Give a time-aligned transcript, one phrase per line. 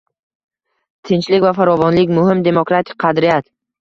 [1.09, 3.49] Tinchlik va farovonlik— muhim demokratik qadriyat